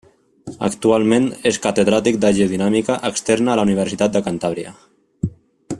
[0.67, 4.75] Actualment és catedràtic de geodinàmica externa a la Universitat de Cantàbria.